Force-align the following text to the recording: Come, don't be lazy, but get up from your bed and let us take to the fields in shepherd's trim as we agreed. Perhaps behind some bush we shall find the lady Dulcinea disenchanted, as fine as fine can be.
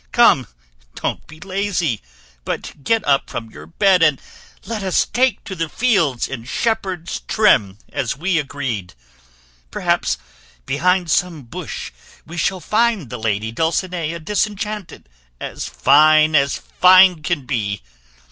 Come, 0.11 0.47
don't 0.95 1.27
be 1.27 1.39
lazy, 1.39 2.01
but 2.43 2.83
get 2.83 3.05
up 3.05 3.29
from 3.29 3.51
your 3.51 3.67
bed 3.67 4.01
and 4.01 4.19
let 4.65 4.81
us 4.81 5.05
take 5.05 5.43
to 5.43 5.53
the 5.53 5.69
fields 5.69 6.27
in 6.27 6.43
shepherd's 6.43 7.19
trim 7.27 7.77
as 7.93 8.17
we 8.17 8.39
agreed. 8.39 8.95
Perhaps 9.69 10.17
behind 10.65 11.11
some 11.11 11.43
bush 11.43 11.91
we 12.25 12.35
shall 12.35 12.59
find 12.59 13.11
the 13.11 13.19
lady 13.19 13.51
Dulcinea 13.51 14.19
disenchanted, 14.19 15.07
as 15.39 15.67
fine 15.67 16.33
as 16.33 16.57
fine 16.57 17.21
can 17.21 17.45
be. 17.45 17.83